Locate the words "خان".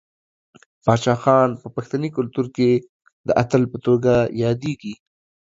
1.21-1.49